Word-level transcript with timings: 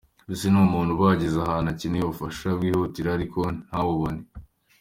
Mbese 0.25 0.45
ni 0.49 0.59
umuntu 0.67 0.89
uba 0.93 1.03
wageze 1.09 1.37
ahantu 1.41 1.67
akeneye 1.73 2.03
ubufasha 2.05 2.47
bwihutirwa 2.57 3.11
ariko 3.17 3.41
ntabubone. 3.67 4.21